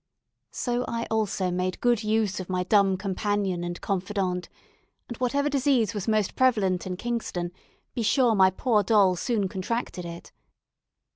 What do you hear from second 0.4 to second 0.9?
So